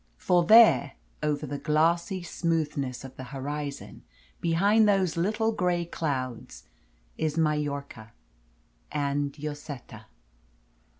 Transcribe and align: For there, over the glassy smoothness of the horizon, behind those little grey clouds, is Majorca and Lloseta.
For 0.17 0.43
there, 0.43 0.93
over 1.21 1.45
the 1.45 1.59
glassy 1.59 2.23
smoothness 2.23 3.03
of 3.03 3.15
the 3.17 3.25
horizon, 3.25 4.03
behind 4.39 4.89
those 4.89 5.15
little 5.15 5.51
grey 5.51 5.85
clouds, 5.85 6.63
is 7.19 7.37
Majorca 7.37 8.11
and 8.91 9.31
Lloseta. 9.37 10.05